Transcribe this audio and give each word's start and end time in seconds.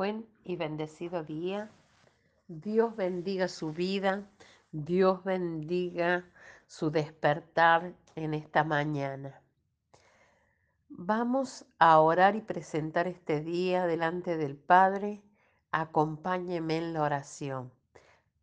Buen 0.00 0.26
y 0.44 0.56
bendecido 0.56 1.24
día. 1.24 1.68
Dios 2.48 2.96
bendiga 2.96 3.48
su 3.48 3.70
vida. 3.70 4.22
Dios 4.72 5.22
bendiga 5.24 6.24
su 6.66 6.90
despertar 6.90 7.92
en 8.14 8.32
esta 8.32 8.64
mañana. 8.64 9.42
Vamos 10.88 11.66
a 11.78 12.00
orar 12.00 12.34
y 12.34 12.40
presentar 12.40 13.08
este 13.08 13.42
día 13.42 13.84
delante 13.84 14.38
del 14.38 14.56
Padre. 14.56 15.20
Acompáñeme 15.70 16.78
en 16.78 16.94
la 16.94 17.02
oración. 17.02 17.70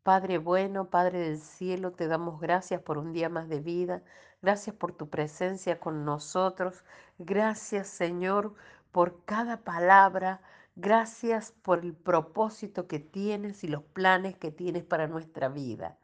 Padre 0.04 0.38
bueno, 0.38 0.92
Padre 0.92 1.22
del 1.22 1.40
cielo, 1.40 1.92
te 1.92 2.08
damos 2.08 2.40
gracias 2.40 2.84
por 2.84 3.00
un 3.00 3.14
día 3.14 3.30
más 3.30 3.50
de 3.50 3.62
vida. 3.62 4.04
Gracias 4.44 4.76
por 4.76 4.92
tu 4.92 5.10
presencia 5.10 5.80
con 5.80 6.06
nosotros. 6.06 6.84
Gracias, 7.18 7.88
Señor, 7.88 8.54
por 8.92 9.26
cada 9.26 9.58
palabra. 9.58 10.40
Gracias 10.80 11.54
por 11.64 11.80
el 11.80 11.96
propósito 11.96 12.88
que 12.88 13.00
tienes 13.00 13.64
y 13.64 13.68
los 13.68 13.82
planes 13.82 14.38
que 14.38 14.52
tienes 14.52 14.84
para 14.84 15.08
nuestra 15.08 15.50
vida. 15.50 15.98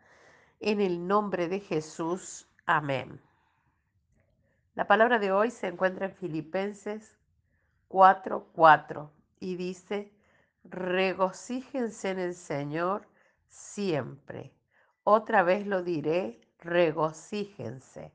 En 0.60 0.82
el 0.82 1.06
nombre 1.06 1.48
de 1.48 1.60
Jesús, 1.60 2.48
amén. 2.66 3.22
La 4.74 4.88
palabra 4.88 5.20
de 5.20 5.32
hoy 5.32 5.52
se 5.52 5.68
encuentra 5.68 6.08
en 6.08 6.16
Filipenses 6.16 7.20
4:4 7.88 9.12
y 9.40 9.58
dice, 9.58 10.12
regocíjense 10.64 12.10
en 12.10 12.18
el 12.18 12.34
Señor 12.34 13.08
siempre. 13.50 14.56
Otra 15.04 15.44
vez 15.44 15.68
lo 15.68 15.84
diré, 15.84 16.42
regocíjense. 16.58 18.12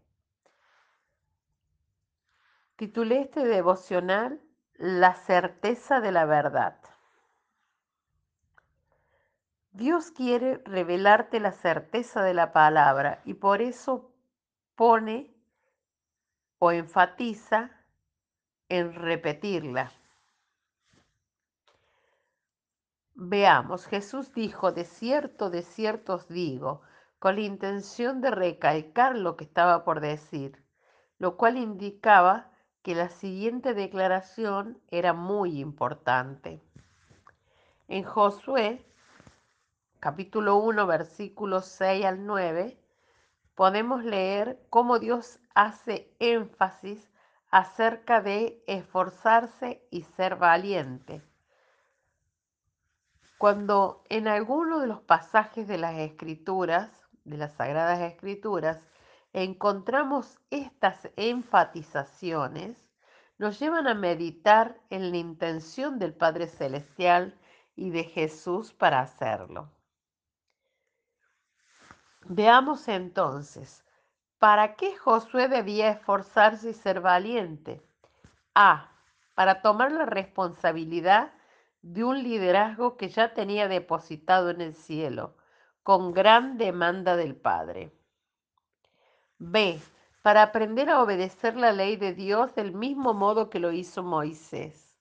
Titulé 2.75 3.21
este 3.21 3.45
devocional 3.45 4.43
La 4.79 5.15
certeza 5.15 6.01
de 6.01 6.13
la 6.13 6.25
verdad. 6.25 6.79
Dios 9.73 10.13
quiere 10.13 10.63
revelarte 10.65 11.41
la 11.41 11.51
certeza 11.51 12.23
de 12.23 12.33
la 12.33 12.53
palabra 12.53 13.21
y 13.25 13.35
por 13.35 13.61
eso 13.61 14.13
pone 14.77 15.35
o 16.61 16.71
enfatiza 16.71 17.73
en 18.69 18.95
repetirla. 18.95 19.91
Veamos, 23.15 23.85
Jesús 23.87 24.33
dijo, 24.33 24.71
de 24.71 24.85
cierto, 24.85 25.51
de 25.51 25.63
cierto 25.63 26.15
os 26.15 26.29
digo, 26.29 26.83
con 27.19 27.35
la 27.35 27.41
intención 27.41 28.21
de 28.21 28.31
recalcar 28.31 29.17
lo 29.17 29.37
que 29.37 29.43
estaba 29.43 29.85
por 29.85 29.99
decir, 29.99 30.63
lo 31.19 31.37
cual 31.37 31.57
indicaba 31.57 32.53
que 32.89 32.95
la 32.95 33.11
siguiente 33.11 33.75
declaración 33.75 34.81
era 34.91 35.13
muy 35.13 35.61
importante. 35.61 36.63
En 37.87 38.03
Josué, 38.03 38.83
capítulo 40.01 40.57
1, 40.57 40.87
versículos 40.87 41.67
6 41.67 42.07
al 42.07 42.25
9, 42.25 42.81
podemos 43.55 44.05
leer 44.05 44.59
cómo 44.71 44.99
Dios 44.99 45.39
hace 45.55 46.17
énfasis 46.19 47.11
acerca 47.51 48.23
de 48.23 48.65
esforzarse 48.67 49.87
y 49.91 50.05
ser 50.05 50.37
valiente. 50.37 51.21
Cuando 53.37 54.03
en 54.09 54.29
alguno 54.29 54.81
de 54.81 54.87
los 54.87 55.03
pasajes 55.03 55.69
de 55.69 55.77
las 55.77 55.99
escrituras, 55.99 57.07
de 57.25 57.37
las 57.37 57.53
sagradas 57.53 58.01
escrituras, 58.01 58.81
encontramos 59.45 60.39
estas 60.51 61.09
enfatizaciones, 61.17 62.77
nos 63.39 63.59
llevan 63.61 63.87
a 63.87 63.95
meditar 63.95 64.81
en 64.91 65.11
la 65.11 65.17
intención 65.17 65.99
del 65.99 66.13
Padre 66.13 66.49
Celestial 66.49 67.39
y 67.77 67.91
de 67.91 68.05
Jesús 68.05 68.73
para 68.73 69.01
hacerlo. 69.01 69.71
Veamos 72.25 72.89
entonces, 72.89 73.85
¿para 74.39 74.75
qué 74.75 74.97
Josué 74.97 75.49
debía 75.49 75.91
esforzarse 75.91 76.71
y 76.71 76.75
ser 76.75 77.01
valiente? 77.01 77.81
A. 78.55 78.91
Para 79.35 79.63
tomar 79.63 79.93
la 79.93 80.05
responsabilidad 80.05 81.33
de 81.83 82.03
un 82.03 82.23
liderazgo 82.23 82.97
que 82.97 83.09
ya 83.09 83.35
tenía 83.35 83.69
depositado 83.69 84.51
en 84.51 84.61
el 84.61 84.75
cielo, 84.75 85.37
con 85.85 86.13
gran 86.13 86.59
demanda 86.59 87.17
del 87.17 87.37
Padre. 87.37 87.98
B. 89.41 89.81
Para 90.23 90.43
aprender 90.43 90.91
a 90.91 91.01
obedecer 91.01 91.57
la 91.57 91.71
ley 91.71 91.97
de 91.97 92.13
Dios 92.13 92.55
del 92.57 92.73
mismo 92.73 93.15
modo 93.15 93.51
que 93.51 93.61
lo 93.61 93.71
hizo 93.71 94.03
Moisés. 94.03 94.97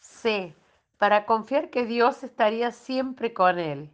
C. 0.00 0.54
Para 0.96 1.26
confiar 1.26 1.68
que 1.68 1.84
Dios 1.84 2.24
estaría 2.24 2.72
siempre 2.72 3.34
con 3.34 3.58
él. 3.58 3.90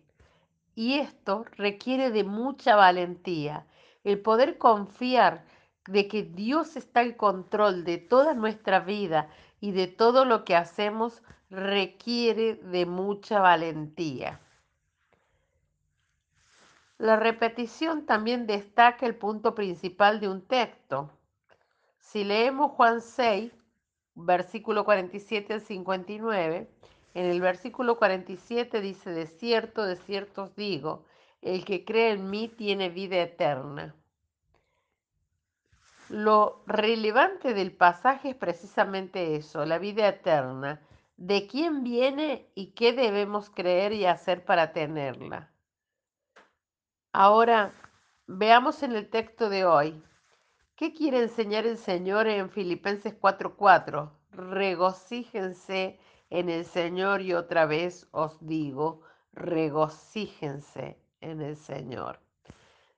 Y 0.76 1.00
esto 1.00 1.44
requiere 1.56 2.10
de 2.12 2.22
mucha 2.22 2.76
valentía, 2.76 3.66
el 4.04 4.20
poder 4.20 4.56
confiar 4.56 5.44
de 5.86 6.06
que 6.06 6.22
Dios 6.22 6.76
está 6.76 7.00
al 7.00 7.16
control 7.16 7.84
de 7.84 7.98
toda 7.98 8.34
nuestra 8.34 8.78
vida 8.78 9.28
y 9.60 9.72
de 9.72 9.88
todo 9.88 10.24
lo 10.24 10.44
que 10.44 10.54
hacemos 10.54 11.22
requiere 11.50 12.54
de 12.54 12.86
mucha 12.86 13.40
valentía. 13.40 14.40
La 17.02 17.16
repetición 17.16 18.06
también 18.06 18.46
destaca 18.46 19.06
el 19.06 19.16
punto 19.16 19.56
principal 19.56 20.20
de 20.20 20.28
un 20.28 20.40
texto. 20.40 21.10
Si 21.98 22.22
leemos 22.22 22.70
Juan 22.76 23.00
6, 23.00 23.52
versículo 24.14 24.84
47 24.84 25.54
al 25.54 25.62
59, 25.62 26.70
en 27.14 27.26
el 27.26 27.40
versículo 27.40 27.98
47 27.98 28.80
dice, 28.80 29.10
de 29.10 29.26
cierto, 29.26 29.84
de 29.84 29.96
cierto 29.96 30.44
os 30.44 30.54
digo, 30.54 31.04
el 31.40 31.64
que 31.64 31.84
cree 31.84 32.12
en 32.12 32.30
mí 32.30 32.46
tiene 32.46 32.88
vida 32.88 33.20
eterna. 33.20 33.96
Lo 36.08 36.62
relevante 36.68 37.52
del 37.52 37.72
pasaje 37.72 38.28
es 38.30 38.36
precisamente 38.36 39.34
eso, 39.34 39.66
la 39.66 39.78
vida 39.78 40.06
eterna, 40.06 40.80
de 41.16 41.48
quién 41.48 41.82
viene 41.82 42.46
y 42.54 42.66
qué 42.74 42.92
debemos 42.92 43.50
creer 43.50 43.92
y 43.92 44.06
hacer 44.06 44.44
para 44.44 44.72
tenerla. 44.72 45.51
Ahora, 47.14 47.74
veamos 48.26 48.82
en 48.82 48.92
el 48.92 49.10
texto 49.10 49.50
de 49.50 49.66
hoy, 49.66 50.02
¿qué 50.76 50.94
quiere 50.94 51.20
enseñar 51.20 51.66
el 51.66 51.76
Señor 51.76 52.26
en 52.26 52.48
Filipenses 52.48 53.14
4:4? 53.20 54.10
Regocíjense 54.30 56.00
en 56.30 56.48
el 56.48 56.64
Señor 56.64 57.20
y 57.20 57.34
otra 57.34 57.66
vez 57.66 58.08
os 58.12 58.38
digo, 58.40 59.02
regocíjense 59.34 60.98
en 61.20 61.42
el 61.42 61.58
Señor. 61.58 62.18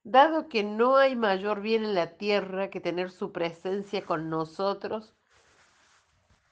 Dado 0.05 0.49
que 0.49 0.63
no 0.63 0.97
hay 0.97 1.17
mayor 1.17 1.61
bien 1.61 1.83
en 1.85 1.97
la 1.97 2.17
tierra 2.17 2.71
que 2.71 2.81
tener 2.81 3.11
su 3.11 3.33
presencia 3.33 4.05
con 4.05 4.31
nosotros, 4.31 5.13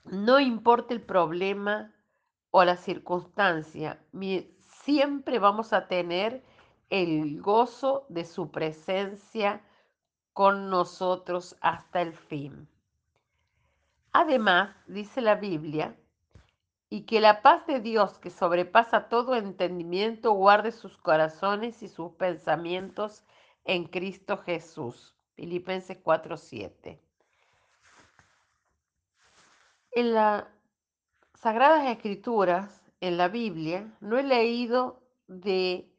no 0.04 0.40
importa 0.40 0.94
el 0.94 1.00
problema 1.00 1.94
o 2.50 2.64
la 2.64 2.76
circunstancia, 2.76 4.02
siempre 4.62 5.38
vamos 5.38 5.72
a 5.72 5.86
tener 5.86 6.42
el 6.92 7.40
gozo 7.40 8.04
de 8.10 8.26
su 8.26 8.50
presencia 8.50 9.62
con 10.34 10.68
nosotros 10.68 11.56
hasta 11.62 12.02
el 12.02 12.12
fin. 12.12 12.68
Además, 14.12 14.76
dice 14.86 15.22
la 15.22 15.36
Biblia, 15.36 15.96
y 16.90 17.06
que 17.06 17.22
la 17.22 17.40
paz 17.40 17.66
de 17.66 17.80
Dios, 17.80 18.18
que 18.18 18.28
sobrepasa 18.28 19.08
todo 19.08 19.36
entendimiento, 19.36 20.32
guarde 20.32 20.70
sus 20.70 20.98
corazones 20.98 21.82
y 21.82 21.88
sus 21.88 22.12
pensamientos 22.12 23.24
en 23.64 23.84
Cristo 23.84 24.36
Jesús. 24.36 25.16
Filipenses 25.34 25.96
4:7. 25.96 27.00
En 29.92 30.12
las 30.12 30.44
Sagradas 31.32 31.86
Escrituras, 31.86 32.82
en 33.00 33.16
la 33.16 33.28
Biblia, 33.28 33.90
no 34.00 34.18
he 34.18 34.22
leído 34.22 35.00
de 35.26 35.91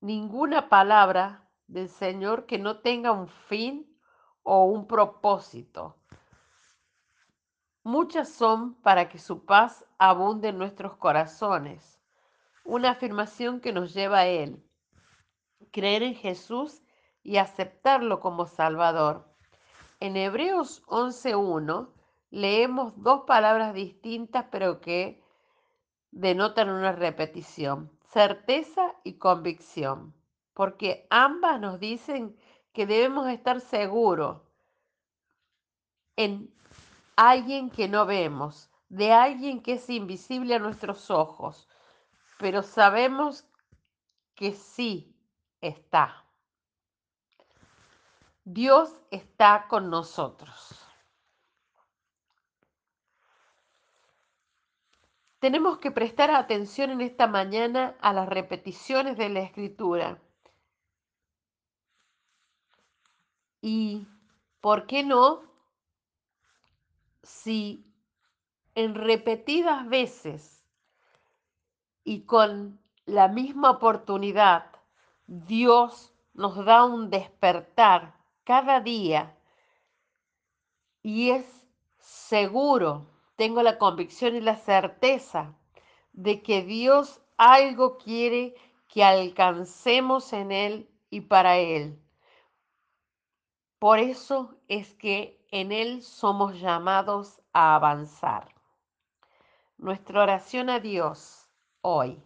ninguna 0.00 0.68
palabra 0.68 1.48
del 1.66 1.88
Señor 1.88 2.46
que 2.46 2.58
no 2.58 2.80
tenga 2.80 3.12
un 3.12 3.28
fin 3.28 3.98
o 4.42 4.64
un 4.64 4.86
propósito. 4.86 5.96
Muchas 7.82 8.28
son 8.28 8.74
para 8.82 9.08
que 9.08 9.18
su 9.18 9.44
paz 9.44 9.84
abunde 9.98 10.48
en 10.48 10.58
nuestros 10.58 10.96
corazones. 10.96 12.00
Una 12.64 12.90
afirmación 12.90 13.60
que 13.60 13.72
nos 13.72 13.94
lleva 13.94 14.18
a 14.18 14.26
Él. 14.26 14.64
Creer 15.70 16.02
en 16.02 16.14
Jesús 16.14 16.82
y 17.22 17.36
aceptarlo 17.36 18.20
como 18.20 18.46
Salvador. 18.46 19.28
En 20.00 20.16
Hebreos 20.16 20.82
11.1 20.86 21.88
leemos 22.30 22.92
dos 22.96 23.22
palabras 23.26 23.72
distintas 23.72 24.46
pero 24.50 24.80
que 24.80 25.22
denotan 26.10 26.68
una 26.70 26.92
repetición, 26.92 27.95
certeza 28.16 28.94
y 29.04 29.18
convicción, 29.18 30.14
porque 30.54 31.06
ambas 31.10 31.60
nos 31.60 31.78
dicen 31.78 32.34
que 32.72 32.86
debemos 32.86 33.28
estar 33.28 33.60
seguros 33.60 34.40
en 36.16 36.50
alguien 37.14 37.68
que 37.68 37.88
no 37.88 38.06
vemos, 38.06 38.70
de 38.88 39.12
alguien 39.12 39.62
que 39.62 39.74
es 39.74 39.90
invisible 39.90 40.54
a 40.54 40.58
nuestros 40.58 41.10
ojos, 41.10 41.68
pero 42.38 42.62
sabemos 42.62 43.44
que 44.34 44.52
sí 44.52 45.14
está. 45.60 46.24
Dios 48.44 48.96
está 49.10 49.66
con 49.68 49.90
nosotros. 49.90 50.85
Tenemos 55.46 55.78
que 55.78 55.92
prestar 55.92 56.32
atención 56.32 56.90
en 56.90 57.00
esta 57.00 57.28
mañana 57.28 57.94
a 58.00 58.12
las 58.12 58.28
repeticiones 58.28 59.16
de 59.16 59.28
la 59.28 59.38
escritura. 59.38 60.20
Y, 63.60 64.08
¿por 64.60 64.88
qué 64.88 65.04
no? 65.04 65.44
Si 67.22 67.86
en 68.74 68.96
repetidas 68.96 69.88
veces 69.88 70.64
y 72.02 72.22
con 72.22 72.80
la 73.04 73.28
misma 73.28 73.70
oportunidad 73.70 74.72
Dios 75.28 76.12
nos 76.34 76.64
da 76.64 76.84
un 76.84 77.08
despertar 77.08 78.16
cada 78.42 78.80
día 78.80 79.38
y 81.04 81.30
es 81.30 81.46
seguro, 81.98 83.15
tengo 83.36 83.62
la 83.62 83.78
convicción 83.78 84.34
y 84.34 84.40
la 84.40 84.56
certeza 84.56 85.54
de 86.12 86.42
que 86.42 86.62
Dios 86.62 87.20
algo 87.36 87.98
quiere 87.98 88.54
que 88.88 89.04
alcancemos 89.04 90.32
en 90.32 90.52
Él 90.52 90.90
y 91.10 91.20
para 91.22 91.58
Él. 91.58 92.00
Por 93.78 93.98
eso 93.98 94.56
es 94.68 94.94
que 94.94 95.44
en 95.50 95.70
Él 95.70 96.02
somos 96.02 96.58
llamados 96.58 97.40
a 97.52 97.74
avanzar. 97.74 98.54
Nuestra 99.76 100.22
oración 100.22 100.70
a 100.70 100.80
Dios 100.80 101.50
hoy. 101.82 102.22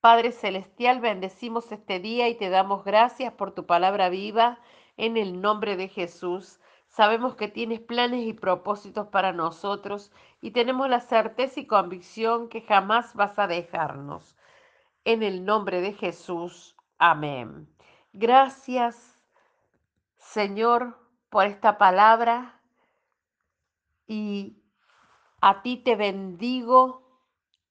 Padre 0.00 0.32
Celestial, 0.32 1.00
bendecimos 1.00 1.70
este 1.70 2.00
día 2.00 2.28
y 2.28 2.34
te 2.34 2.50
damos 2.50 2.84
gracias 2.84 3.32
por 3.34 3.52
tu 3.52 3.66
palabra 3.66 4.08
viva 4.08 4.58
en 4.96 5.16
el 5.16 5.40
nombre 5.40 5.76
de 5.76 5.88
Jesús. 5.88 6.58
Sabemos 6.90 7.36
que 7.36 7.46
tienes 7.46 7.78
planes 7.78 8.26
y 8.26 8.32
propósitos 8.32 9.06
para 9.06 9.32
nosotros 9.32 10.10
y 10.40 10.50
tenemos 10.50 10.88
la 10.88 10.98
certeza 11.00 11.60
y 11.60 11.66
convicción 11.68 12.48
que 12.48 12.62
jamás 12.62 13.14
vas 13.14 13.38
a 13.38 13.46
dejarnos. 13.46 14.36
En 15.04 15.22
el 15.22 15.44
nombre 15.44 15.80
de 15.82 15.92
Jesús. 15.92 16.76
Amén. 16.98 17.68
Gracias, 18.12 19.22
Señor, 20.16 20.98
por 21.28 21.46
esta 21.46 21.78
palabra 21.78 22.60
y 24.08 24.60
a 25.40 25.62
ti 25.62 25.76
te 25.76 25.94
bendigo 25.94 27.08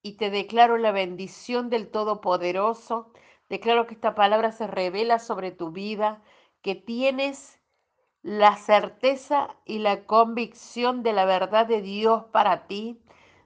y 0.01 0.13
te 0.13 0.30
declaro 0.30 0.77
la 0.77 0.94
bendición 0.94 1.69
del 1.69 1.92
Todopoderoso. 1.92 3.12
Declaro 3.50 3.86
que 3.86 3.95
esta 3.95 4.16
palabra 4.16 4.54
se 4.54 4.66
revela 4.66 5.19
sobre 5.19 5.51
tu 5.51 5.71
vida, 5.71 6.24
que 6.62 6.75
tienes 6.75 7.58
la 8.30 8.58
certeza 8.58 9.56
y 9.66 9.80
la 9.80 10.06
convicción 10.06 11.02
de 11.02 11.14
la 11.14 11.26
verdad 11.26 11.66
de 11.66 11.81
Dios 11.81 12.26
para 12.26 12.68
ti, 12.68 13.02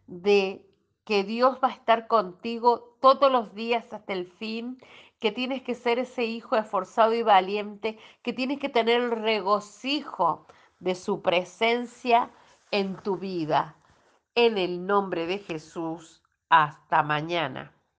de 0.07 0.67
que 1.05 1.23
Dios 1.23 1.57
va 1.63 1.69
a 1.69 1.71
estar 1.71 2.07
contigo 2.07 2.97
todos 2.99 3.31
los 3.31 3.55
días 3.55 3.85
hasta 3.93 4.11
el 4.11 4.27
fin, 4.27 4.77
que 5.21 5.31
tienes 5.31 5.61
que 5.61 5.73
ser 5.73 5.99
ese 5.99 6.25
hijo 6.25 6.57
esforzado 6.57 7.13
y 7.13 7.21
valiente, 7.21 7.97
que 8.23 8.33
tienes 8.33 8.59
que 8.59 8.67
tener 8.67 8.99
el 8.99 9.11
regocijo 9.11 10.47
de 10.79 10.95
su 10.95 11.21
presencia 11.21 12.29
en 12.69 12.97
tu 12.97 13.15
vida. 13.15 13.77
En 14.35 14.57
el 14.57 14.85
nombre 14.85 15.27
de 15.27 15.37
Jesús, 15.37 16.21
hasta 16.49 17.03
mañana. 17.03 17.71